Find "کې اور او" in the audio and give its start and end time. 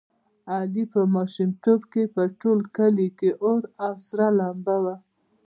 3.19-3.93